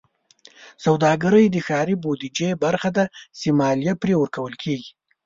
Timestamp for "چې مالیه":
3.39-3.93